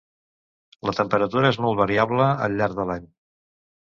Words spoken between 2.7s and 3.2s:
de l'any.